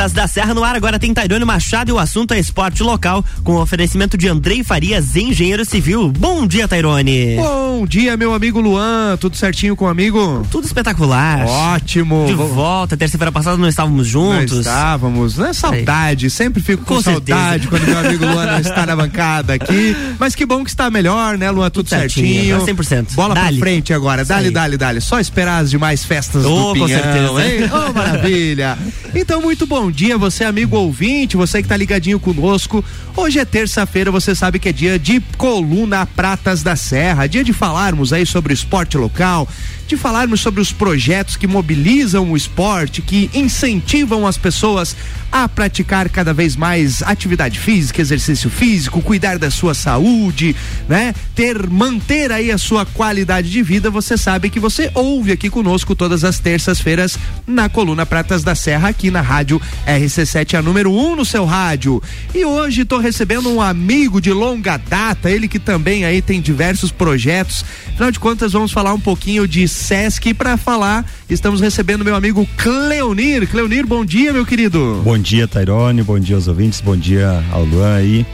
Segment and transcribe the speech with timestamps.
[0.00, 0.74] Pratas da Serra no ar.
[0.74, 5.14] Agora tem Tairone Machado e o assunto é esporte local, com oferecimento de Andrei Farias,
[5.14, 6.10] engenheiro civil.
[6.10, 7.36] Bom dia, Tairone.
[7.36, 9.18] Bom dia, meu amigo Luan.
[9.20, 10.46] Tudo certinho com o amigo?
[10.50, 11.44] Tudo espetacular.
[11.46, 12.24] Ótimo.
[12.26, 12.96] De volta.
[12.96, 14.52] Terça-feira passada não estávamos juntos.
[14.52, 15.36] Não estávamos.
[15.36, 16.30] Não é saudade.
[16.30, 19.94] Sempre fico com, com saudade quando meu amigo Luan não está na bancada aqui.
[20.18, 21.68] Mas que bom que está melhor, né, Luan?
[21.68, 22.58] Tudo, Tudo certinho.
[22.58, 22.74] certinho.
[22.74, 23.14] 100%.
[23.14, 23.58] Bola dale.
[23.58, 24.24] pra frente agora.
[24.24, 25.02] Dale, dale, dale.
[25.02, 27.46] Só esperar as demais festas oh, do Pinhão, com certeza.
[27.46, 27.70] hein?
[27.70, 28.78] Oh, maravilha.
[29.12, 32.84] Então, muito bom dia, você amigo ouvinte, você que tá ligadinho conosco.
[33.16, 37.52] Hoje é terça-feira, você sabe que é dia de Coluna Pratas da Serra, dia de
[37.52, 39.48] falarmos aí sobre esporte local,
[39.90, 44.94] de falarmos sobre os projetos que mobilizam o esporte, que incentivam as pessoas
[45.32, 50.54] a praticar cada vez mais atividade física, exercício físico, cuidar da sua saúde,
[50.88, 51.12] né?
[51.34, 53.90] Ter, manter aí a sua qualidade de vida.
[53.90, 58.88] Você sabe que você ouve aqui conosco todas as terças-feiras na coluna Pratas da Serra
[58.88, 62.02] aqui na rádio RC7, a número 1 um no seu rádio.
[62.32, 66.92] E hoje estou recebendo um amigo de longa data, ele que também aí tem diversos
[66.92, 67.64] projetos.
[67.88, 71.04] Afinal de contas, vamos falar um pouquinho de Sesc para falar.
[71.28, 73.48] Estamos recebendo meu amigo Cleonir.
[73.48, 75.00] Cleonir, bom dia, meu querido.
[75.04, 76.02] Bom dia, Tairone.
[76.02, 76.80] Bom dia aos ouvintes.
[76.80, 78.26] Bom dia ao Luan aí.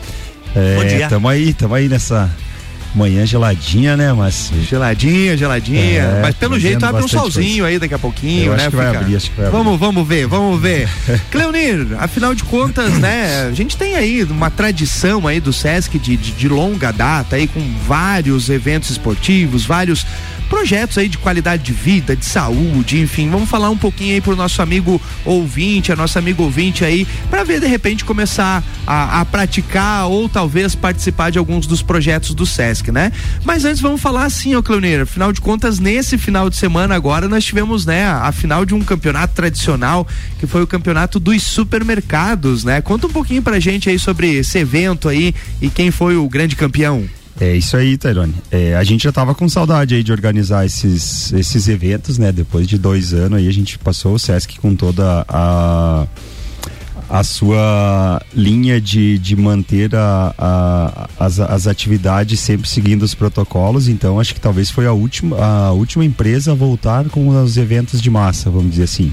[0.55, 1.09] É, bom dia.
[1.09, 2.31] Tamo aí, tamo aí nessa
[2.97, 4.11] Manhã geladinha, né?
[4.15, 4.51] Mas.
[4.67, 6.01] Geladinha, geladinha.
[6.01, 7.67] É, mas pelo jeito abre um solzinho coisa.
[7.67, 8.57] aí daqui a pouquinho, Eu né?
[8.57, 9.59] Acho que vai abrir, acho que vai abrir.
[9.59, 10.89] Vamos, vamos ver, vamos ver.
[11.31, 13.49] Cleonir, afinal de contas, né?
[13.51, 17.47] A gente tem aí uma tradição aí do Sesc de, de, de longa data aí
[17.47, 20.07] com vários eventos esportivos, vários
[20.49, 23.29] projetos aí de qualidade de vida, de saúde, enfim.
[23.29, 27.45] Vamos falar um pouquinho aí pro nosso amigo ouvinte, a nossa amiga ouvinte aí, para
[27.45, 32.47] ver de repente começar a, a, praticar ou talvez participar de alguns dos projetos do
[32.47, 33.13] SESC, né?
[33.45, 37.29] Mas antes vamos falar assim, ó, Cleoneira, afinal de contas, nesse final de semana agora
[37.29, 40.07] nós tivemos, né, a, final de um campeonato tradicional,
[40.39, 42.81] que foi o campeonato dos supermercados, né?
[42.81, 46.55] Conta um pouquinho pra gente aí sobre esse evento aí e quem foi o grande
[46.55, 47.05] campeão.
[47.39, 48.35] É isso aí, Tairone.
[48.51, 52.33] É, a gente já estava com saudade aí de organizar esses, esses eventos, né?
[52.33, 56.07] Depois de dois anos aí a gente passou o Sesc com toda a
[57.09, 63.89] a sua linha de, de manter a, a, as, as atividades sempre seguindo os protocolos,
[63.89, 68.03] então acho que talvez foi a última, a última empresa a voltar com os eventos
[68.03, 69.13] de massa, vamos dizer assim.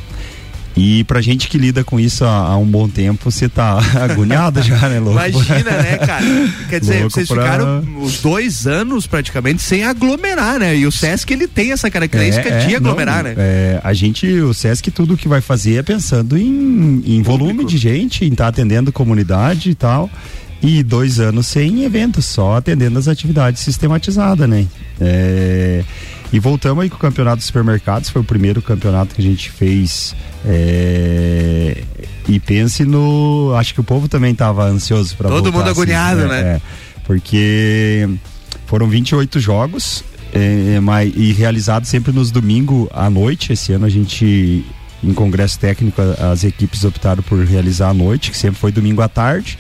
[0.76, 4.62] E pra gente que lida com isso há, há um bom tempo, você tá agoniado
[4.62, 5.20] já, né, louco?
[5.20, 6.26] Imagina, né, cara?
[6.70, 7.44] Quer dizer, louco vocês pra...
[7.44, 10.76] ficaram os dois anos praticamente sem aglomerar, né?
[10.76, 13.36] E o Sesc, ele tem essa característica é, de aglomerar, não, né?
[13.38, 17.78] É, a gente, o Sesc, tudo que vai fazer é pensando em, em volume de
[17.78, 20.10] gente, em estar tá atendendo comunidade e tal.
[20.62, 24.66] E dois anos sem eventos, só atendendo as atividades sistematizadas, né?
[25.00, 25.84] É
[26.34, 29.52] e voltamos aí com o campeonato dos supermercados, foi o primeiro campeonato que a gente
[29.52, 30.16] fez.
[30.44, 31.84] É,
[32.28, 33.54] e pense no.
[33.56, 36.28] Acho que o povo também estava ansioso para Todo mundo assim, agoniado, né?
[36.28, 36.42] né?
[36.56, 36.62] É,
[37.04, 38.10] porque
[38.66, 43.54] foram 28 jogos é, mas, e realizados sempre nos domingos à noite.
[43.54, 44.66] Esse ano a gente,
[45.04, 49.08] em congresso técnico, as equipes optaram por realizar à noite, que sempre foi domingo à
[49.08, 49.56] tarde.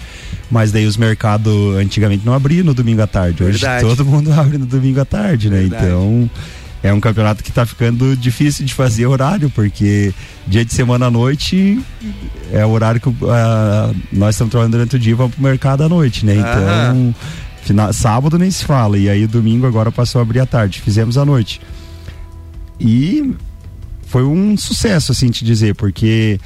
[0.49, 3.43] Mas daí os mercados antigamente não abriam no domingo à tarde.
[3.43, 3.85] Hoje Verdade.
[3.85, 5.61] todo mundo abre no domingo à tarde, né?
[5.61, 5.85] Verdade.
[5.85, 6.29] Então
[6.83, 10.13] é um campeonato que está ficando difícil de fazer horário, porque
[10.45, 11.81] dia de semana à noite
[12.51, 13.15] é o horário que uh,
[14.11, 16.35] nós estamos trabalhando durante o dia e vamos pro mercado à noite, né?
[16.35, 17.15] Então,
[17.63, 21.17] final, sábado nem se fala, e aí domingo agora passou a abrir à tarde, fizemos
[21.17, 21.61] à noite.
[22.77, 23.33] E
[24.05, 26.37] foi um sucesso, assim, te dizer, porque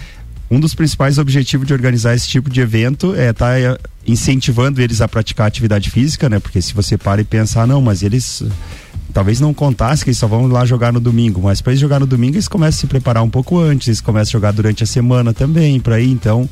[0.52, 4.80] um dos principais objetivos de organizar esse tipo de evento é estar tá eh, incentivando
[4.82, 6.40] eles a praticar atividade física, né?
[6.40, 8.44] Porque se você para e pensar, não, mas eles
[9.14, 12.00] talvez não contasse que eles só vão lá jogar no domingo, mas para eles jogar
[12.00, 14.84] no domingo eles começam a se preparar um pouco antes, eles começam a jogar durante
[14.84, 16.50] a semana também, para ir, então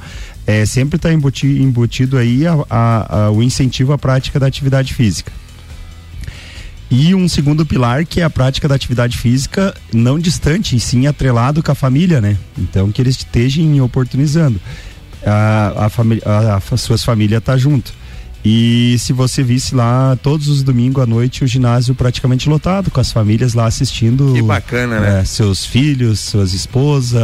[0.48, 4.94] é, sempre está embutido, embutido aí a, a, a, o incentivo à prática da atividade
[4.94, 5.32] física.
[6.90, 11.08] E um segundo pilar que é a prática da atividade física não distante, e sim
[11.08, 12.38] atrelado com a família, né?
[12.58, 14.62] Então que eles estejam oportunizando.
[15.26, 17.92] A, a, a, a suas famílias tá junto.
[18.46, 23.00] E se você visse lá todos os domingos à noite o ginásio praticamente lotado, com
[23.00, 24.34] as famílias lá assistindo.
[24.34, 25.22] Que bacana, né?
[25.22, 27.20] É, seus filhos, suas esposas,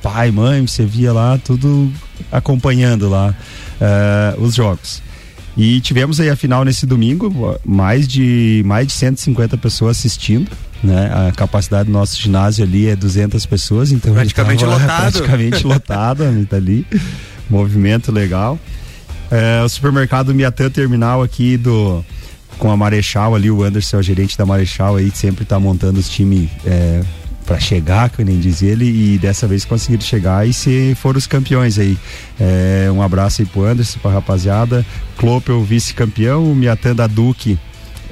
[0.00, 1.92] pai, mãe, você via lá tudo
[2.30, 3.34] acompanhando lá
[3.80, 5.02] uh, os jogos.
[5.56, 10.48] E tivemos aí a final nesse domingo, mais de mais de 150 pessoas assistindo.
[10.84, 11.10] Né?
[11.12, 15.12] A capacidade do nosso ginásio ali é 200 pessoas, então praticamente lotado.
[15.12, 16.86] Praticamente lotado, tá ali.
[17.50, 18.56] Movimento legal.
[19.30, 22.04] É, o supermercado Miatã Terminal aqui do
[22.58, 25.98] com a Marechal ali, o Anderson é o gerente da Marechal aí, sempre tá montando
[25.98, 27.00] os times é,
[27.46, 31.26] para chegar, que nem diz ele, e dessa vez conseguiram chegar e se foram os
[31.26, 31.96] campeões aí.
[32.38, 34.84] É, um abraço aí pro Anderson, pra rapaziada.
[35.16, 37.58] Clopel, vice-campeão, o Miatanda Duque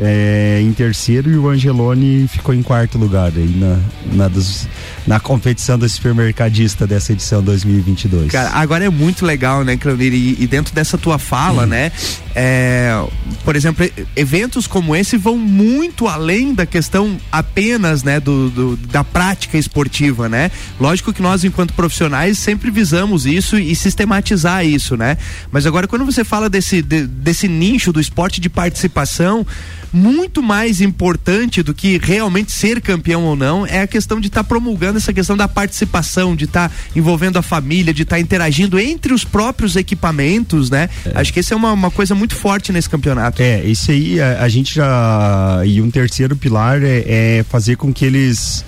[0.00, 3.78] é, em terceiro e o Angeloni ficou em quarto lugar aí na,
[4.14, 4.68] na, dos,
[5.06, 8.30] na competição do supermercadista dessa edição 2022.
[8.30, 10.12] Cara, agora é muito legal, né, Claudir?
[10.14, 11.66] E, e dentro dessa tua fala, hum.
[11.66, 11.90] né?
[12.34, 13.04] É,
[13.44, 13.84] por exemplo,
[14.14, 20.28] eventos como esse vão muito além da questão apenas, né, do, do, da prática esportiva,
[20.28, 20.50] né?
[20.78, 25.16] Lógico que nós, enquanto profissionais, sempre visamos isso e sistematizar isso, né?
[25.50, 29.44] Mas agora, quando você fala desse, de, desse nicho do esporte de participação,
[29.92, 34.42] muito mais importante do que realmente ser campeão ou não é a questão de estar
[34.42, 38.20] tá promulgando essa questão da participação, de estar tá envolvendo a família, de estar tá
[38.20, 40.88] interagindo entre os próprios equipamentos, né?
[41.04, 41.18] É.
[41.18, 43.42] Acho que essa é uma, uma, coisa muito forte nesse campeonato.
[43.42, 45.62] É, isso aí a, a gente já.
[45.64, 47.04] E um terceiro pilar é,
[47.38, 48.64] é fazer com que eles.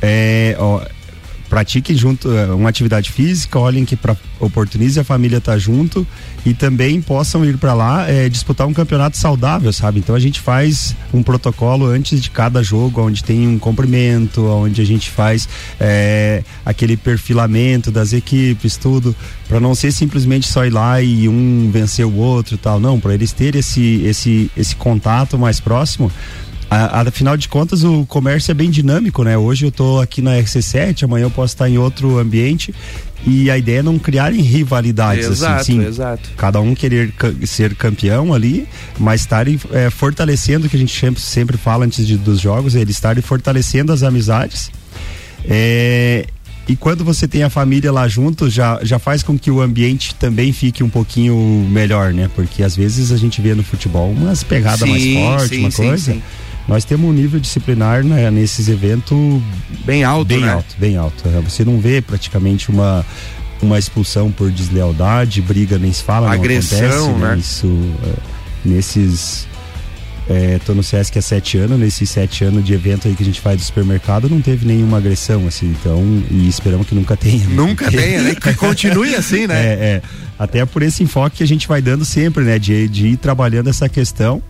[0.00, 0.80] É, ó,
[1.52, 6.06] pratiquem junto eh, uma atividade física, olhem que pra, oportunize a família estar tá junto
[6.46, 9.98] e também possam ir para lá é, disputar um campeonato saudável, sabe?
[9.98, 14.80] Então a gente faz um protocolo antes de cada jogo, onde tem um cumprimento, onde
[14.80, 15.46] a gente faz
[15.78, 19.14] é, aquele perfilamento das equipes, tudo,
[19.46, 23.12] para não ser simplesmente só ir lá e um vencer o outro, tal, não, para
[23.12, 26.10] eles terem esse esse esse contato mais próximo
[27.06, 29.36] afinal de contas, o comércio é bem dinâmico, né?
[29.36, 32.74] Hoje eu estou aqui na RC7, amanhã eu posso estar em outro ambiente
[33.26, 36.30] e a ideia é não criarem rivalidades assim, exato, assim, sim, exato.
[36.36, 37.12] cada um querer
[37.44, 38.66] ser campeão ali,
[38.98, 42.74] mas estarem é, fortalecendo o que a gente sempre, sempre fala antes de, dos jogos,
[42.74, 44.70] é eles estarem fortalecendo as amizades.
[45.44, 46.26] É,
[46.66, 50.14] e quando você tem a família lá junto, já, já faz com que o ambiente
[50.14, 51.36] também fique um pouquinho
[51.70, 52.30] melhor, né?
[52.34, 56.12] Porque às vezes a gente vê no futebol umas pegadas mais fortes, uma sim, coisa.
[56.12, 56.22] Sim
[56.68, 59.16] nós temos um nível disciplinar né, nesses eventos
[59.84, 60.52] bem alto, bem né?
[60.52, 61.28] alto, bem alto.
[61.28, 63.04] É, você não vê praticamente uma
[63.60, 67.28] uma expulsão por deslealdade, briga nem se fala, Agressão, não acontece, né?
[67.28, 67.38] né?
[67.38, 67.68] Isso,
[68.02, 69.46] é, nesses
[70.28, 73.26] é, tô no Sesc há sete anos, nesses sete anos de evento aí que a
[73.26, 77.44] gente faz do supermercado, não teve nenhuma agressão, assim, então, e esperamos que nunca tenha.
[77.46, 77.54] Né?
[77.54, 78.34] Nunca tenha, né?
[78.42, 79.60] Que continue assim, né?
[79.60, 80.02] É, é,
[80.38, 82.58] até por esse enfoque que a gente vai dando sempre, né?
[82.58, 84.42] De, de ir trabalhando essa questão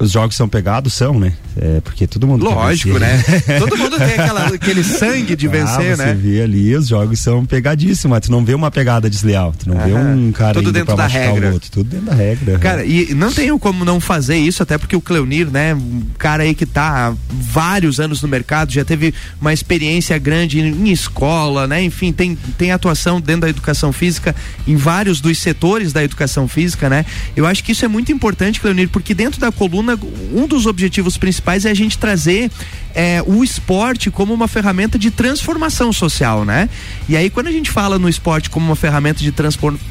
[0.00, 1.34] os jogos são pegados, são, né?
[1.56, 2.44] É, porque todo mundo.
[2.44, 3.22] Lógico, né?
[3.60, 6.06] todo mundo tem aquela, aquele sangue de ah, vencer, você né?
[6.08, 9.68] Você vê ali, os jogos são pegadíssimos, mas tu não vê uma pegada desleal, tu
[9.68, 11.52] não vê um cara tudo dentro da regra.
[11.52, 12.58] Outro, tudo dentro da regra.
[12.58, 15.74] Cara, e não tenho como não fazer isso, até porque o Cleonir, né?
[15.74, 20.60] Um cara aí que tá há vários anos no mercado, já teve uma experiência grande
[20.60, 21.82] em, em escola, né?
[21.82, 24.34] Enfim, tem, tem atuação dentro da educação física
[24.66, 27.04] em vários dos setores da educação física, né?
[27.36, 29.89] Eu acho que isso é muito importante, Cleonir, porque dentro da coluna
[30.34, 32.50] um dos objetivos principais é a gente trazer
[32.94, 36.68] é, o esporte como uma ferramenta de transformação social, né?
[37.08, 39.32] E aí, quando a gente fala no esporte como uma ferramenta de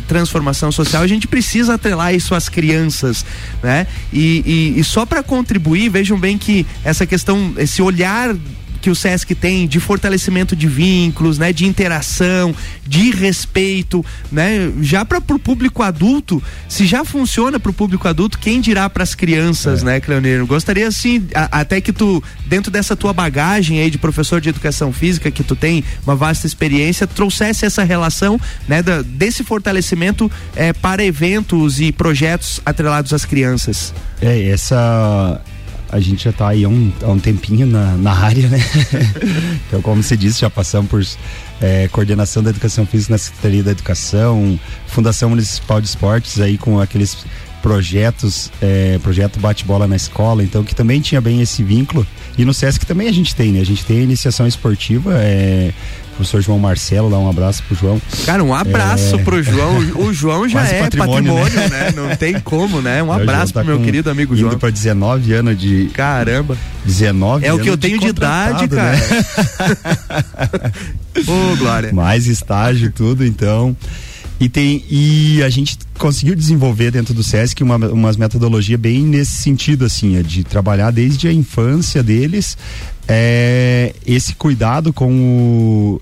[0.08, 3.26] transformação social, a gente precisa atrelar isso às crianças,
[3.64, 3.88] né?
[4.12, 8.36] E, e, e só para contribuir, vejam bem que essa questão, esse olhar
[8.82, 12.56] que o SESC tem de fortalecimento de vínculos, né, de interação,
[12.86, 18.40] de respeito, né, já para o público adulto, se já funciona para o público adulto,
[18.40, 19.86] quem dirá para as crianças, é.
[19.86, 20.46] né, Cleoneiro?
[20.48, 24.92] Gostaria assim, a, até que tu dentro dessa tua bagagem aí de professor de educação
[24.92, 30.74] física que tu tem uma vasta experiência, trouxesse essa relação, né, da, desse fortalecimento é,
[30.74, 33.94] para eventos e projetos atrelados às crianças.
[34.22, 35.42] É, essa
[35.92, 38.60] a gente já está aí há um, há um tempinho na, na área, né?
[39.68, 41.06] então, como você disse, já passamos por
[41.62, 46.80] é, coordenação da educação física na Secretaria da Educação, Fundação Municipal de Esportes aí com
[46.80, 47.18] aqueles
[47.62, 52.06] projetos, é, projeto bate-bola na escola, então que também tinha bem esse vínculo.
[52.38, 53.60] E no SESC também a gente tem, né?
[53.60, 55.74] A gente tem a iniciação esportiva, é,
[56.20, 58.02] professor João Marcelo, dá um abraço pro João.
[58.26, 59.24] Cara, um abraço é...
[59.24, 59.78] pro João.
[59.96, 61.70] O João já é patrimônio, patrimônio né?
[61.70, 61.94] né?
[61.96, 63.02] Não tem como, né?
[63.02, 64.52] Um abraço tá pro meu querido amigo João.
[64.52, 65.90] Indo pra 19 anos de.
[65.94, 66.58] Caramba.
[66.86, 68.98] 19 É o que eu tenho de, de idade, cara.
[68.98, 69.02] Né?
[71.26, 71.94] Ô, Glória.
[71.94, 73.76] Mais estágio e tudo, então.
[74.40, 79.32] E tem e a gente conseguiu desenvolver dentro do SESC uma umas metodologia bem nesse
[79.32, 82.58] sentido assim, é de trabalhar desde a infância deles
[83.10, 86.02] é, esse cuidado com o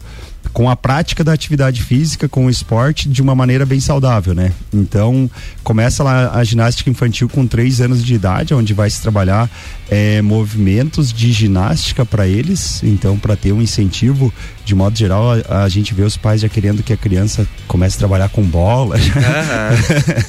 [0.57, 4.51] com a prática da atividade física, com o esporte de uma maneira bem saudável, né?
[4.73, 5.29] Então,
[5.63, 9.47] começa lá a ginástica infantil com três anos de idade, onde vai se trabalhar
[9.87, 12.81] é, movimentos de ginástica para eles.
[12.83, 14.33] Então, para ter um incentivo,
[14.65, 17.97] de modo geral, a, a, gente vê os pais já querendo que a criança comece
[17.97, 18.95] a trabalhar com bola.
[18.95, 20.23] Uhum.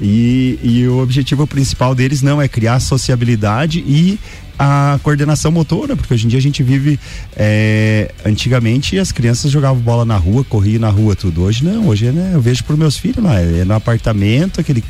[0.00, 4.18] e, e o objetivo principal deles não é criar sociabilidade e
[4.62, 7.00] a coordenação motora, porque hoje em dia a gente vive.
[7.34, 11.44] É, antigamente as crianças jogavam bola na rua, corriam na rua, tudo.
[11.44, 14.84] Hoje não, hoje né, eu vejo por meus filhos lá, é no apartamento, aquele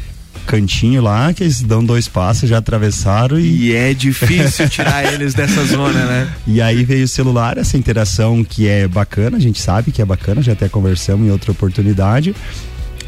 [0.45, 3.69] cantinho lá, que eles dão dois passos, já atravessaram e.
[3.69, 6.29] E é difícil tirar eles dessa zona, né?
[6.49, 10.05] E aí veio o celular, essa interação que é bacana, a gente sabe que é
[10.05, 12.35] bacana, já até conversamos em outra oportunidade.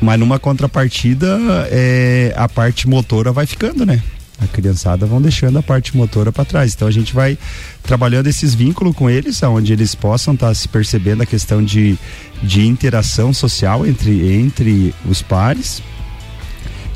[0.01, 1.39] Mas numa contrapartida,
[1.71, 4.01] é, a parte motora vai ficando, né?
[4.43, 6.75] A criançada vão deixando a parte motora para trás.
[6.75, 7.39] Então a gente vai
[7.83, 11.97] trabalhando esses vínculos com eles, onde eles possam estar tá se percebendo a questão de,
[12.43, 15.83] de interação social entre, entre os pares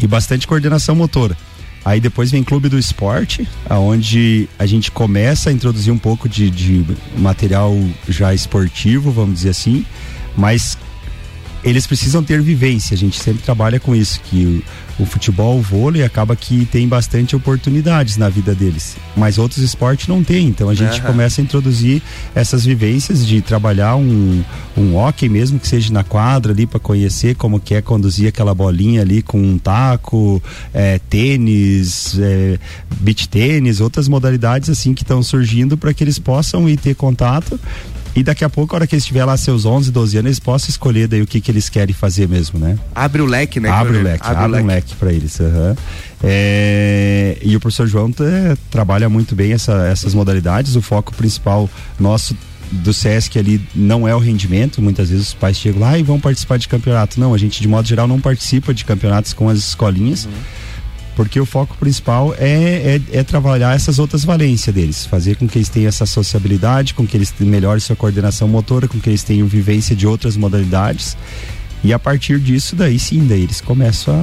[0.00, 1.36] e bastante coordenação motora.
[1.84, 6.50] Aí depois vem Clube do Esporte, aonde a gente começa a introduzir um pouco de,
[6.50, 6.84] de
[7.16, 7.72] material
[8.08, 9.86] já esportivo, vamos dizer assim,
[10.36, 10.76] mas
[11.62, 12.94] eles precisam ter vivência.
[12.94, 14.64] A gente sempre trabalha com isso, que
[14.98, 18.96] o futebol, o vôlei, acaba que tem bastante oportunidades na vida deles.
[19.16, 20.48] Mas outros esportes não tem.
[20.48, 21.06] Então a gente uhum.
[21.06, 22.02] começa a introduzir
[22.34, 24.42] essas vivências de trabalhar um,
[24.76, 28.54] um hockey mesmo, que seja na quadra ali para conhecer como que é conduzir aquela
[28.54, 32.58] bolinha ali com um taco, é, tênis, é,
[33.00, 37.58] beach tênis, outras modalidades assim que estão surgindo para que eles possam ir ter contato
[38.16, 40.40] e daqui a pouco, a hora que eles estiver lá seus 11, 12 anos, eles
[40.40, 42.78] possam escolher daí o que, que eles querem fazer mesmo, né?
[42.94, 43.68] Abre o leque, né?
[43.68, 45.38] Abre o leque, abre, abre um leque para eles.
[45.38, 45.76] Uhum.
[46.24, 50.76] É, e o professor João é, trabalha muito bem essa, essas modalidades.
[50.76, 51.68] O foco principal
[52.00, 52.34] nosso
[52.72, 54.80] do SESC ali não é o rendimento.
[54.80, 57.20] Muitas vezes os pais chegam lá e vão participar de campeonato.
[57.20, 60.24] Não, a gente de modo geral não participa de campeonatos com as escolinhas.
[60.24, 60.65] Uhum
[61.16, 65.58] porque o foco principal é, é, é, trabalhar essas outras valências deles, fazer com que
[65.58, 69.48] eles tenham essa sociabilidade, com que eles melhorem sua coordenação motora, com que eles tenham
[69.48, 71.16] vivência de outras modalidades.
[71.82, 74.14] E a partir disso, daí sim, daí eles começam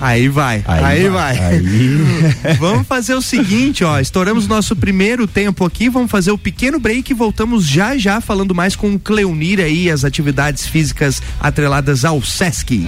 [0.00, 0.08] a.
[0.08, 1.36] Aí vai, aí, aí vai.
[1.36, 1.46] vai.
[1.46, 2.54] Aí...
[2.60, 3.98] vamos fazer o seguinte, ó.
[3.98, 8.54] Estouramos nosso primeiro tempo aqui, vamos fazer o pequeno break e voltamos já já falando
[8.54, 12.86] mais com o Cleunir aí, as atividades físicas atreladas ao Sesc.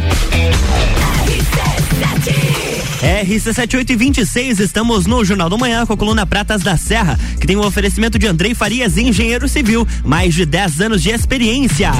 [3.00, 7.64] RC7826, estamos no Jornal do Manhã com a coluna Pratas da Serra, que tem um
[7.64, 11.92] oferecimento de Andrei Farias, engenheiro civil, mais de 10 anos de experiência.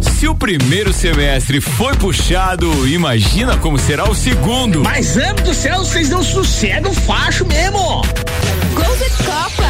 [0.00, 4.82] Se o primeiro semestre foi puxado, imagina como será o segundo.
[4.84, 8.02] Mas, amo do céu, vocês não sossegam facho mesmo.
[8.74, 9.69] Gold Copa.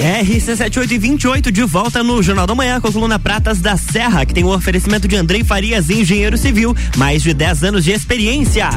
[0.00, 4.42] RC7828 de volta no Jornal da Manhã com a coluna Pratas da Serra, que tem
[4.42, 8.68] o oferecimento de Andrei Farias, engenheiro civil, mais de 10 anos de experiência.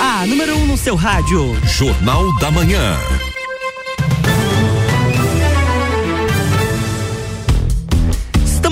[0.00, 1.56] A número 1 um no seu rádio.
[1.66, 2.96] Jornal da Manhã.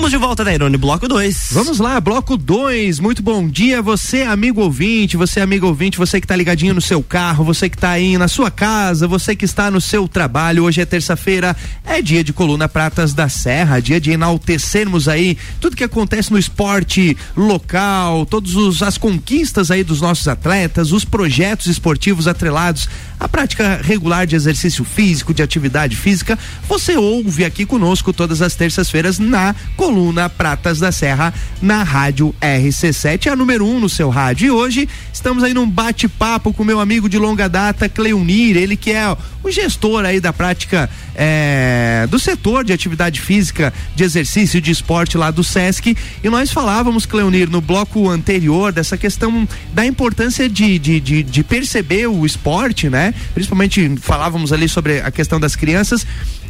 [0.03, 1.47] Estamos de volta, Dairone, bloco 2.
[1.53, 2.99] Vamos lá, bloco 2.
[2.99, 7.01] Muito bom dia, você, amigo ouvinte, você, amigo ouvinte, você que está ligadinho no seu
[7.01, 10.65] carro, você que está aí na sua casa, você que está no seu trabalho.
[10.65, 11.55] Hoje é terça-feira,
[11.85, 16.37] é dia de coluna Pratas da Serra, dia de enaltecermos aí tudo que acontece no
[16.37, 23.79] esporte local, todas as conquistas aí dos nossos atletas, os projetos esportivos atrelados à prática
[23.81, 26.37] regular de exercício físico, de atividade física.
[26.67, 31.31] Você ouve aqui conosco todas as terças-feiras na coluna coluna Pratas da Serra
[31.61, 34.47] na rádio RC7, a número um no seu rádio.
[34.47, 38.91] E hoje estamos aí num bate-papo com meu amigo de longa data, Cleunir, ele que
[38.91, 44.71] é o gestor aí da prática é, do setor de atividade física, de exercício, de
[44.71, 45.95] esporte lá do Sesc.
[46.23, 51.43] E nós falávamos, Cleunir, no bloco anterior, dessa questão da importância de, de, de, de
[51.43, 53.13] perceber o esporte, né?
[53.35, 56.03] Principalmente falávamos ali sobre a questão das crianças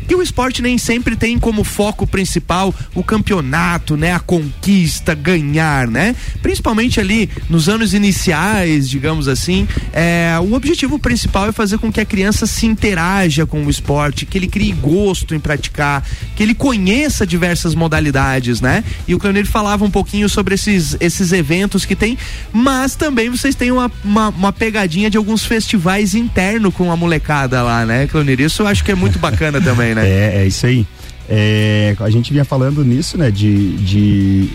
[0.09, 4.13] E o esporte nem sempre tem como foco principal o campeonato, né?
[4.13, 6.15] A conquista, ganhar, né?
[6.41, 12.01] Principalmente ali nos anos iniciais, digamos assim, é, o objetivo principal é fazer com que
[12.01, 16.03] a criança se interaja com o esporte, que ele crie gosto em praticar,
[16.35, 18.83] que ele conheça diversas modalidades, né?
[19.07, 22.17] E o Cleonir falava um pouquinho sobre esses, esses eventos que tem,
[22.51, 27.61] mas também vocês têm uma, uma, uma pegadinha de alguns festivais internos com a molecada
[27.61, 28.39] lá, né, Cleonir?
[28.41, 30.07] Isso eu acho que é muito bacana também, né?
[30.07, 30.85] É, é isso aí.
[31.29, 34.49] É, a gente vinha falando nisso, né, de, de,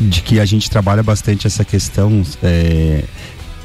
[0.00, 3.04] de que a gente trabalha bastante essa questão é,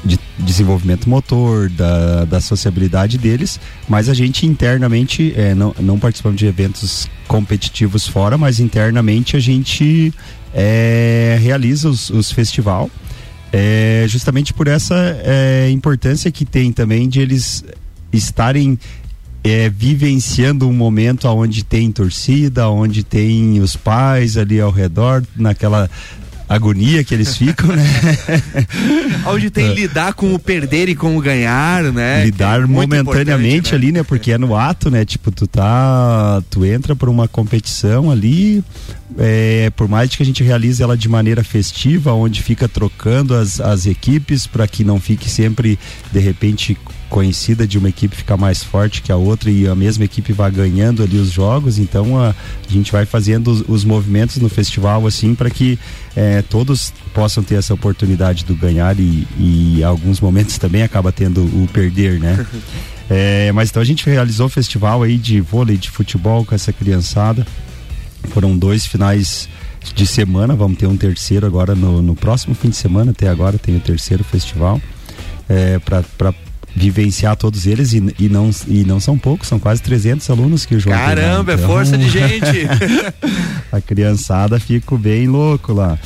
[0.04, 6.38] de desenvolvimento motor, da, da sociabilidade deles, mas a gente internamente, é, não, não participamos
[6.38, 10.12] de eventos competitivos fora, mas internamente a gente
[10.54, 12.90] é, realiza os, os festival,
[13.52, 17.64] é, justamente por essa é, importância que tem também de eles
[18.12, 18.78] estarem
[19.48, 25.90] é, vivenciando um momento onde tem torcida, onde tem os pais ali ao redor, naquela
[26.48, 27.84] agonia que eles ficam, né?
[29.26, 32.24] Onde tem lidar com o perder e com o ganhar, né?
[32.24, 33.76] Lidar é momentaneamente né?
[33.76, 34.02] ali, né?
[34.02, 35.04] Porque é no ato, né?
[35.04, 36.42] Tipo, tu tá.
[36.48, 38.64] Tu entra por uma competição ali,
[39.18, 43.60] é, por mais que a gente realize ela de maneira festiva, onde fica trocando as,
[43.60, 45.78] as equipes para que não fique sempre,
[46.10, 46.78] de repente,
[47.08, 50.50] conhecida de uma equipe ficar mais forte que a outra e a mesma equipe vai
[50.50, 55.06] ganhando ali os jogos, então a, a gente vai fazendo os, os, movimentos no festival
[55.06, 55.78] assim para que
[56.14, 61.42] é, todos possam ter essa oportunidade do ganhar e, e alguns momentos também acaba tendo
[61.42, 62.46] o perder, né?
[63.08, 66.72] é, mas então a gente realizou o festival aí de vôlei, de futebol com essa
[66.72, 67.46] criançada.
[68.30, 69.48] Foram dois finais
[69.94, 73.58] de semana, vamos ter um terceiro agora no, no próximo fim de semana, até agora
[73.58, 74.80] tem o terceiro festival.
[75.48, 76.34] É, para
[76.74, 80.74] vivenciar todos eles e, e, não, e não são poucos, são quase 300 alunos que
[80.74, 82.68] o João Caramba, tem, é então, é força de gente.
[83.72, 85.98] a criançada fica bem louco lá.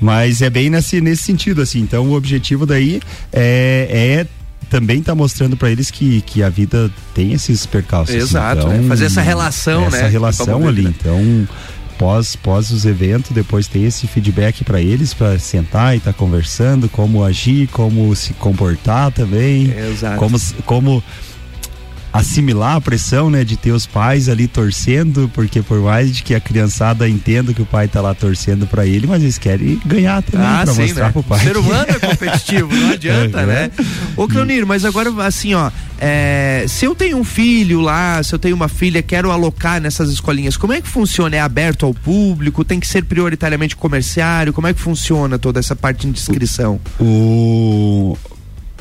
[0.00, 1.80] Mas é bem nesse, nesse sentido, assim.
[1.80, 3.00] Então o objetivo daí
[3.32, 4.26] é, é
[4.68, 8.14] também tá mostrando para eles que, que a vida tem esses percalços.
[8.14, 9.98] Exato, então, é fazer essa relação, essa né?
[9.98, 10.84] Essa relação ali.
[10.84, 11.46] Então,
[11.98, 16.18] pós, pós os eventos, depois tem esse feedback para eles, para sentar e estar tá
[16.18, 19.70] conversando, como agir, como se comportar também.
[19.70, 20.18] Exato.
[20.18, 21.04] Como, como
[22.14, 26.32] assimilar a pressão, né, de ter os pais ali torcendo, porque por mais de que
[26.32, 30.22] a criançada entenda que o pai tá lá torcendo para ele, mas eles querem ganhar
[30.22, 31.12] também ah, para mostrar né?
[31.12, 31.40] pro pai.
[31.40, 33.70] O ser humano é competitivo, não adianta, é, né?
[34.16, 38.38] Ô Cleonir, mas agora assim, ó, é, se eu tenho um filho lá, se eu
[38.38, 41.34] tenho uma filha, quero alocar nessas escolinhas, como é que funciona?
[41.34, 42.64] É aberto ao público?
[42.64, 44.52] Tem que ser prioritariamente comerciário?
[44.52, 46.80] Como é que funciona toda essa parte de inscrição?
[47.00, 48.16] O,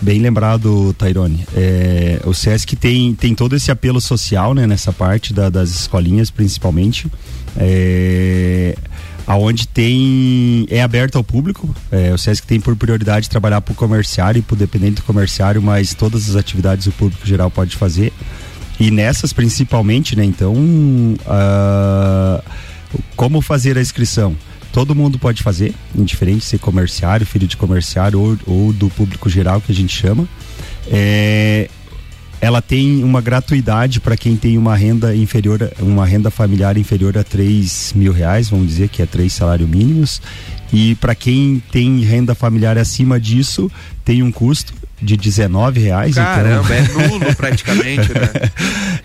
[0.03, 1.45] Bem lembrado, Tairone.
[1.55, 6.29] É, o SESC tem, tem todo esse apelo social, né, nessa parte da, das escolinhas,
[6.29, 7.09] principalmente.
[7.55, 8.75] É,
[9.25, 11.73] aonde tem é aberto ao público.
[11.89, 15.03] É, o SESC tem por prioridade trabalhar para o comerciário e para o dependente do
[15.03, 18.11] comerciário, mas todas as atividades o público geral pode fazer.
[18.77, 20.25] E nessas principalmente, né?
[20.25, 22.43] Então, uh,
[23.15, 24.35] como fazer a inscrição?
[24.73, 29.29] Todo mundo pode fazer, indiferente se é comerciário, filho de comerciário ou, ou do público
[29.29, 30.27] geral que a gente chama.
[30.91, 31.69] É,
[32.41, 37.23] ela tem uma gratuidade para quem tem uma renda inferior, uma renda familiar inferior a
[37.23, 40.21] 3 mil reais, vamos dizer que é três salários mínimos.
[40.73, 43.71] E para quem tem renda familiar acima disso,
[44.03, 46.11] tem um custo de 19 reais.
[46.11, 47.01] Então Caramba, então...
[47.01, 48.51] é nulo praticamente, né?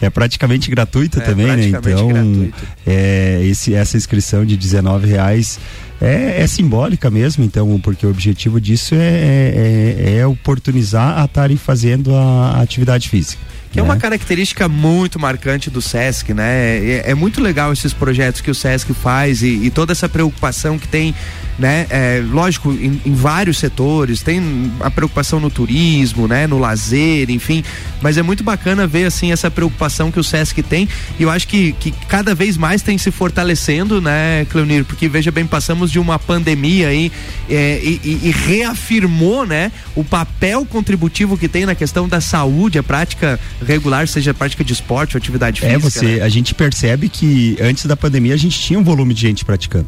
[0.00, 1.66] é praticamente gratuita é, também, né?
[1.66, 2.50] Então,
[2.87, 5.61] é, esse, essa inscrição de 19 reais
[6.00, 11.57] é, é, simbólica mesmo, então, porque o objetivo disso é, é, é oportunizar a estarem
[11.57, 13.42] fazendo a, a atividade física.
[13.70, 14.00] Que é uma né?
[14.00, 16.78] característica muito marcante do SESC, né?
[16.78, 20.78] É, é, muito legal esses projetos que o SESC faz e, e toda essa preocupação
[20.78, 21.14] que tem
[21.59, 21.87] né?
[21.90, 26.46] É, lógico, em, em, vários setores, tem a preocupação no turismo, né?
[26.46, 27.64] No lazer, enfim,
[28.00, 31.48] mas é muito bacana ver, assim, essa preocupação que o Sesc tem e eu acho
[31.48, 34.85] que, que cada vez mais tem se fortalecendo, né, Cleonir?
[34.85, 37.11] Porque, veja bem, passamos de uma pandemia aí
[37.50, 42.78] é, e, e, e, reafirmou, né, o papel contributivo que tem na questão da saúde,
[42.78, 45.77] a prática regular, seja prática de esporte ou atividade física.
[45.77, 46.23] É, você, né?
[46.23, 49.87] a gente percebe que antes da pandemia a gente tinha um volume de gente praticando.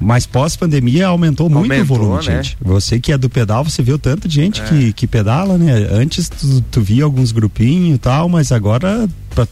[0.00, 2.42] Mas pós-pandemia aumentou, aumentou, muito o volume, né?
[2.42, 2.56] gente.
[2.60, 4.64] Você que é do pedal, você viu tanto de gente é.
[4.64, 5.88] que, que pedala, né?
[5.92, 9.46] Antes tu, tu via alguns grupinhos e tal, mas agora pra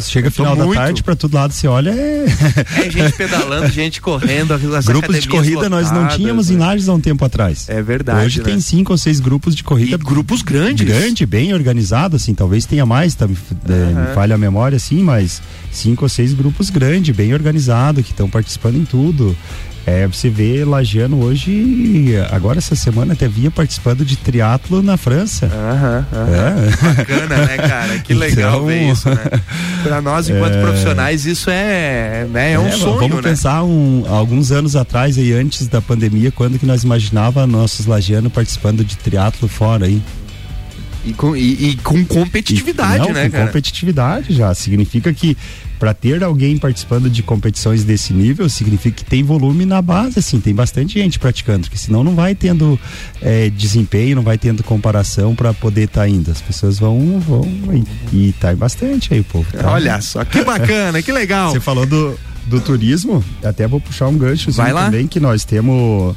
[0.00, 1.90] chega final da tarde, para todo lado você olha.
[1.90, 2.24] É...
[2.86, 4.58] é gente pedalando, gente correndo.
[4.84, 6.56] Grupos de corrida lotadas, nós não tínhamos né?
[6.56, 7.68] em Lages há um tempo atrás.
[7.68, 8.26] É verdade.
[8.26, 8.44] Hoje né?
[8.44, 9.94] tem cinco ou seis grupos de corrida.
[9.94, 10.86] E grupos grandes.
[10.86, 12.34] Grande, bem organizado, assim.
[12.34, 13.30] Talvez tenha mais, tá, uhum.
[13.30, 18.28] me falha a memória, assim, mas cinco ou seis grupos grandes, bem organizados, que estão
[18.28, 19.36] participando em tudo.
[19.86, 25.46] É, você vê Lagiano hoje, agora essa semana até via participando de triatlo na França.
[25.46, 26.94] Aham, é.
[26.94, 27.98] Bacana, né, cara?
[27.98, 29.42] Que legal então, ver isso, né?
[29.82, 30.62] Pra nós, enquanto é...
[30.62, 33.22] profissionais, isso é, né, é um é, sonho, Vamos né?
[33.22, 38.32] pensar um, alguns anos atrás, aí, antes da pandemia, quando que nós imaginava nossos lagianos
[38.32, 40.00] participando de triatlo fora aí.
[41.04, 43.46] E com, e, e com competitividade, e, não, né, com cara?
[43.46, 44.54] competitividade já.
[44.54, 45.36] Significa que
[45.78, 50.40] para ter alguém participando de competições desse nível, significa que tem volume na base, assim,
[50.40, 52.78] tem bastante gente praticando, porque senão não vai tendo
[53.20, 56.30] é, desempenho, não vai tendo comparação para poder estar tá indo.
[56.30, 57.42] As pessoas vão, vão
[58.12, 59.46] e, e tá bastante aí, povo.
[59.52, 59.70] Tá?
[59.70, 61.50] Olha só, que bacana, que legal.
[61.52, 64.86] Você falou do, do turismo, até vou puxar um gancho vai lá.
[64.86, 66.16] também, que nós temos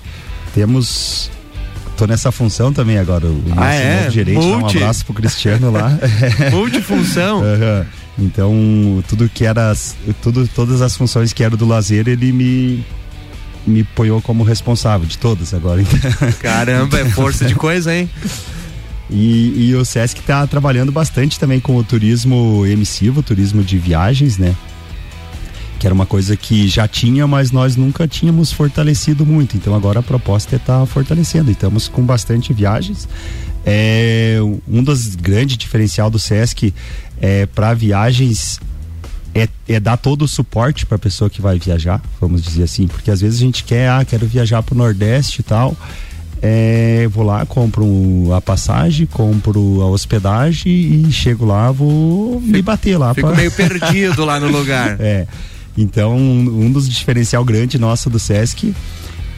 [0.53, 1.29] temos
[1.97, 3.25] tô nessa função também agora.
[3.25, 4.09] O nosso ah, é?
[4.11, 4.77] gerente, Multi.
[4.77, 5.97] um abraço pro Cristiano lá.
[6.53, 7.39] Multifunção.
[7.39, 7.85] uhum.
[8.17, 9.75] Então, tudo que era.
[10.21, 12.85] Tudo, todas as funções que eram do lazer, ele me
[13.65, 15.83] me ponhou como responsável de todas agora.
[16.39, 18.09] Caramba, é força de coisa, hein?
[19.09, 24.37] E, e o Sesc está trabalhando bastante também com o turismo emissivo, turismo de viagens,
[24.37, 24.55] né?
[25.77, 29.55] que era uma coisa que já tinha, mas nós nunca tínhamos fortalecido muito.
[29.55, 31.49] Então agora a proposta é estar tá fortalecendo.
[31.49, 33.07] E estamos com bastante viagens.
[33.69, 36.73] É, um dos grandes diferencial do Sesc
[37.19, 38.61] é para viagens
[39.35, 42.87] é, é, dar todo o suporte para a pessoa que vai viajar, vamos dizer assim,
[42.87, 45.75] porque às vezes a gente quer, ah, quero viajar para o Nordeste e tal.
[46.41, 52.97] É, vou lá, compro a passagem, compro a hospedagem e chego lá, vou me bater
[52.97, 53.13] lá.
[53.13, 53.35] Fico pra...
[53.35, 54.95] meio perdido lá no lugar.
[55.01, 55.27] É.
[55.77, 58.73] Então, um dos diferencial grande nosso do Sesc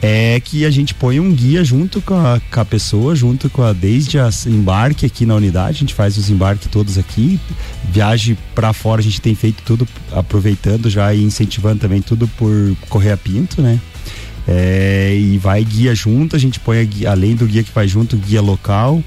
[0.01, 3.61] é que a gente põe um guia junto com a, com a pessoa, junto com
[3.61, 7.39] a desde a embarque aqui na unidade, a gente faz os embarques todos aqui,
[7.91, 12.75] viagem para fora a gente tem feito tudo aproveitando já e incentivando também tudo por
[12.87, 13.79] Correia Pinto, né?
[14.47, 18.17] É, e vai guia junto, a gente põe guia, além do guia que vai junto,
[18.17, 19.03] guia local,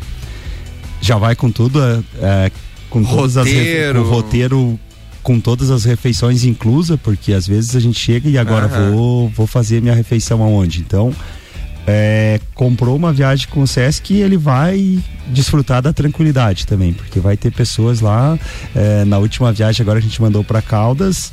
[1.00, 1.80] já vai com tudo,
[2.20, 2.50] é,
[2.88, 4.00] com roteiro.
[4.00, 4.80] As, com roteiro
[5.22, 8.90] com todas as refeições inclusas, porque às vezes a gente chega e agora uhum.
[8.90, 10.80] vou, vou fazer minha refeição aonde?
[10.80, 11.14] Então,
[11.86, 17.20] é, comprou uma viagem com o Sesc e ele vai desfrutar da tranquilidade também, porque
[17.20, 18.38] vai ter pessoas lá.
[18.74, 21.32] É, na última viagem, agora a gente mandou para Caldas,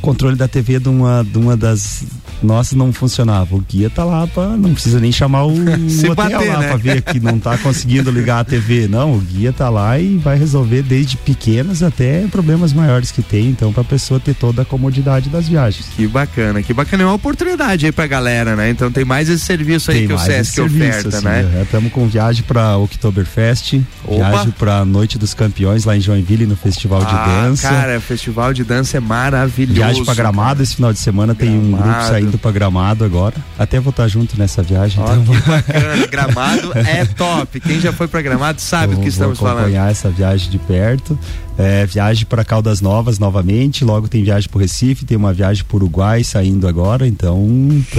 [0.00, 2.04] controle da TV de uma, de uma das
[2.42, 3.54] nossa, não funcionava.
[3.56, 6.68] O guia tá lá para não precisa nem chamar o, o hotel bater, lá né?
[6.68, 8.86] para ver que não tá conseguindo ligar a TV.
[8.88, 13.48] Não, o guia tá lá e vai resolver desde pequenos até problemas maiores que tem,
[13.48, 15.86] então pra pessoa ter toda a comodidade das viagens.
[15.96, 18.70] Que bacana, que bacana, é uma oportunidade aí pra galera, né?
[18.70, 21.62] Então tem mais esse serviço aí tem que o Sesc oferta, assim, né?
[21.62, 24.16] Estamos com viagem pra Oktoberfest, Opa.
[24.16, 27.68] viagem pra Noite dos Campeões lá em Joinville no Festival ah, de Dança.
[27.68, 29.74] Cara, o Festival de Dança é maravilhoso.
[29.74, 30.62] Viagem pra Gramado cara.
[30.62, 31.58] esse final de semana Gramado.
[31.58, 33.34] tem um grupo saindo indo pra Gramado agora.
[33.58, 35.02] Até vou estar junto nessa viagem.
[35.02, 35.34] Oh, então.
[35.34, 36.06] Que bacana.
[36.06, 37.60] Gramado é top.
[37.60, 39.90] Quem já foi pra Gramado sabe o que estamos vou acompanhar falando.
[39.90, 41.18] essa viagem de perto.
[41.58, 45.76] É, viagem para Caldas Novas novamente, logo tem viagem para Recife, tem uma viagem para
[45.76, 47.48] Uruguai saindo agora, então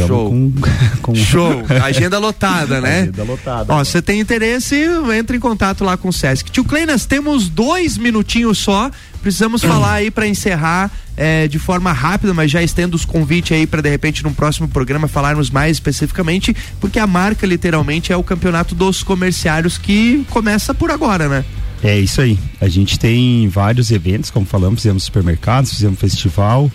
[0.06, 0.30] show.
[0.30, 0.54] Com,
[1.02, 1.16] com...
[1.16, 3.02] Show, agenda lotada, né?
[3.02, 3.74] Agenda lotada.
[3.74, 4.76] Ó, você tem interesse,
[5.18, 6.52] entra em contato lá com o Sesc.
[6.52, 8.92] Tio nós temos dois minutinhos só,
[9.24, 13.66] precisamos falar aí para encerrar é, de forma rápida, mas já estendo os convites aí
[13.66, 18.24] para de repente num próximo programa falarmos mais especificamente, porque a marca literalmente é o
[18.24, 21.44] campeonato dos comerciários que começa por agora, né?
[21.84, 22.40] É isso aí.
[22.62, 26.72] A gente tem vários eventos, como falamos, fizemos supermercados, fizemos festival,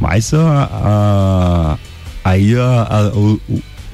[0.00, 1.78] mas a, a
[2.24, 3.40] aí a, a, o,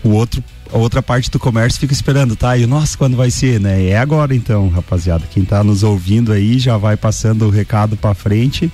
[0.04, 0.42] o outro
[0.72, 2.56] a outra parte do comércio fica esperando, tá?
[2.56, 3.86] E nossa, quando vai ser, né?
[3.86, 5.24] É agora então, rapaziada.
[5.30, 8.70] Quem tá nos ouvindo aí já vai passando o recado para frente.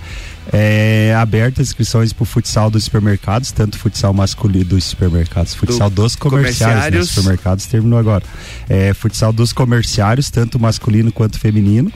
[0.52, 5.88] É, aberta as inscrições para o futsal dos supermercados, tanto futsal masculino dos supermercados, futsal
[5.88, 7.14] Do, dos comerciários, né?
[7.14, 8.24] supermercados terminou agora.
[8.68, 11.90] É, futsal dos comerciários, tanto masculino quanto feminino.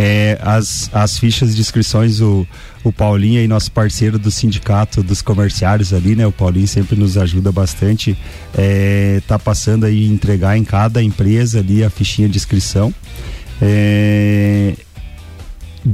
[0.00, 2.46] É, as, as fichas de inscrições, o,
[2.84, 6.24] o Paulinho aí, nosso parceiro do sindicato dos comerciários ali, né?
[6.24, 8.16] O Paulinho sempre nos ajuda bastante.
[8.56, 12.94] É, tá passando aí entregar em cada empresa ali a fichinha de inscrição.
[13.60, 14.74] É,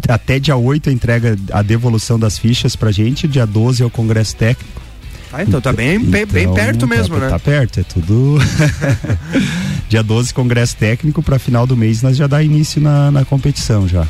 [0.09, 3.91] até dia 8 a entrega, a devolução das fichas pra gente, dia 12 é o
[3.91, 4.83] congresso técnico.
[5.33, 7.29] Ah, então tá bem, então, bem perto mesmo, tá, né?
[7.29, 8.39] Tá perto, é tudo.
[9.91, 13.89] dia 12, congresso técnico, para final do mês nós já dá início na, na competição
[13.89, 14.07] já.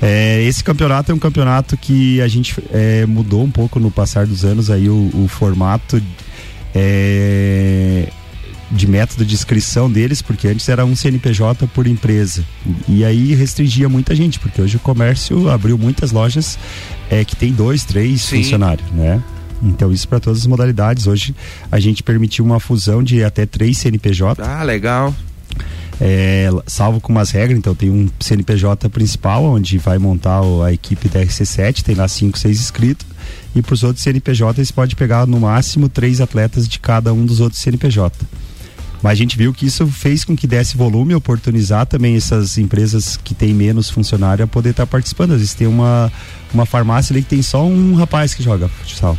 [0.00, 4.26] É, esse campeonato é um campeonato que a gente é, mudou um pouco no passar
[4.26, 6.02] dos anos aí o, o formato
[6.74, 8.08] é,
[8.70, 12.44] de método de inscrição deles, porque antes era um CNPJ por empresa.
[12.88, 16.58] E aí restringia muita gente, porque hoje o comércio abriu muitas lojas
[17.10, 18.42] é, que tem dois, três Sim.
[18.42, 19.22] funcionários, né?
[19.62, 21.06] Então, isso para todas as modalidades.
[21.06, 21.34] Hoje
[21.70, 24.42] a gente permitiu uma fusão de até três CNPJ.
[24.42, 25.14] Ah, legal.
[26.00, 31.08] É, salvo com umas regras, então tem um CNPJ principal, onde vai montar a equipe
[31.08, 33.06] da RC7, tem lá cinco, seis inscritos,
[33.54, 37.24] e para os outros CNPJ você pode pegar no máximo três atletas de cada um
[37.24, 38.26] dos outros CNPJ.
[39.04, 43.18] Mas a gente viu que isso fez com que desse volume, oportunizar também essas empresas
[43.22, 45.32] que têm menos funcionário a poder estar tá participando.
[45.32, 46.10] Às vezes tem uma,
[46.54, 49.18] uma farmácia ali que tem só um rapaz que joga futsal.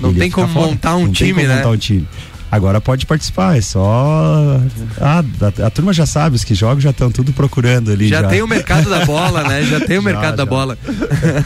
[0.00, 0.68] Não tem como fora.
[0.68, 1.56] montar um Não time, tem como né?
[1.56, 2.08] montar um time.
[2.50, 4.60] Agora pode participar, é só.
[5.00, 5.22] Ah,
[5.60, 8.08] a, a turma já sabe, os que jogam já estão tudo procurando ali.
[8.08, 9.62] Já, já, tem o mercado da bola, né?
[9.64, 10.78] Já tem o mercado já, da bola.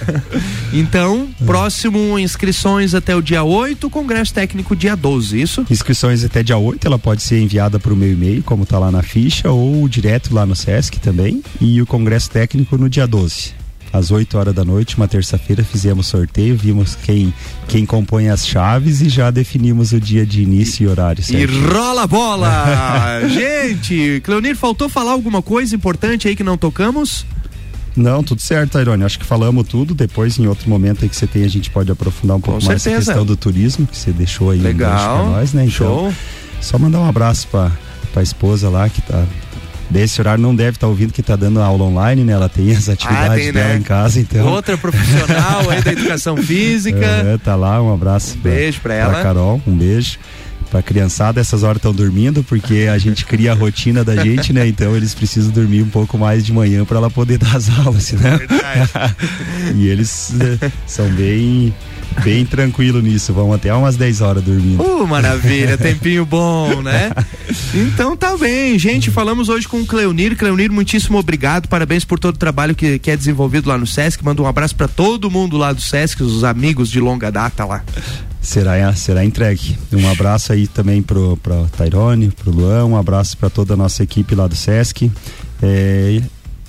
[0.72, 5.66] então, próximo inscrições até o dia 8, Congresso Técnico dia 12, isso?
[5.70, 8.90] Inscrições até dia 8, ela pode ser enviada para o meu e-mail, como está lá
[8.90, 11.42] na ficha, ou direto lá no SESC também.
[11.60, 13.62] E o Congresso Técnico no dia 12
[13.92, 17.33] às 8 horas da noite, uma terça-feira, fizemos sorteio, vimos quem,
[17.68, 21.22] quem compõe as chaves e já definimos o dia de início e, e horário.
[21.22, 21.52] Certo?
[21.52, 23.20] E rola a bola!
[23.28, 27.26] Gente, Cleonir, faltou falar alguma coisa importante aí que não tocamos?
[27.94, 29.05] Não, tudo certo, Tairone.
[29.05, 29.94] Acho que falamos tudo.
[29.94, 32.66] Depois, em outro momento aí que você tem, a gente pode aprofundar um pouco Com
[32.66, 33.12] mais certeza.
[33.12, 34.92] a questão do turismo, que você deixou aí Legal.
[35.26, 35.66] Um pra nós, né?
[35.66, 36.14] Então, Show.
[36.61, 37.70] só mandar um abraço pra,
[38.12, 39.26] pra esposa lá que tá
[39.90, 42.33] desse horário não deve estar tá ouvindo que está dando aula online, né?
[42.33, 43.77] Ela tem as atividades ah, tem, dela né?
[43.77, 44.47] em casa, então.
[44.47, 47.05] Outra profissional aí da educação física.
[47.05, 48.37] É, tá lá, um abraço.
[48.38, 49.12] Um beijo para ela.
[49.12, 50.18] Pra Carol, um beijo
[50.73, 54.66] pra criançada, essas horas estão dormindo, porque a gente cria a rotina da gente, né?
[54.66, 58.11] Então eles precisam dormir um pouco mais de manhã para ela poder dar as aulas,
[58.12, 58.38] né?
[58.38, 58.90] Verdade.
[59.77, 61.75] e eles eh, são bem
[62.12, 64.83] bem tranquilo nisso, vão até umas 10 horas dormindo.
[64.83, 67.11] Uh, maravilha, tempinho bom, né?
[67.75, 70.37] Então tá bem, gente, falamos hoje com o Cleonir.
[70.37, 74.25] Cleonir, muitíssimo obrigado, parabéns por todo o trabalho que, que é desenvolvido lá no Sesc.
[74.25, 77.83] Manda um abraço para todo mundo lá do Sesc, os amigos de longa data lá.
[78.40, 79.79] Será, será entregue.
[79.92, 84.03] Um abraço aí também pro, pro Tairone, pro Luan, um abraço para toda a nossa
[84.03, 85.11] equipe lá do Sesc.
[85.62, 86.20] É,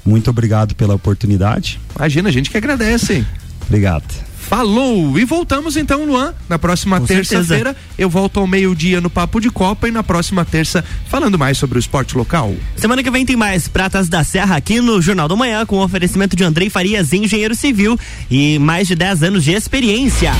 [0.06, 1.80] muito obrigado pela oportunidade.
[1.96, 3.26] Imagina, a gente que agradece.
[3.66, 4.33] Obrigado.
[4.48, 5.18] Falou!
[5.18, 6.34] E voltamos então, Luan.
[6.48, 10.84] Na próxima terça-feira eu volto ao meio-dia no Papo de Copa e na próxima terça
[11.08, 12.54] falando mais sobre o esporte local.
[12.76, 15.84] Semana que vem tem mais Pratas da Serra aqui no Jornal da Manhã com o
[15.84, 17.98] oferecimento de Andrei Farias, engenheiro civil
[18.30, 20.32] e mais de 10 anos de experiência.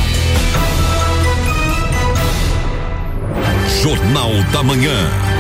[3.82, 5.33] Jornal da Manhã.